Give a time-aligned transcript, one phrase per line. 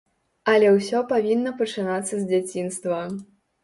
[0.53, 3.09] Але ўсё павінна пачынацца з дзяцінства.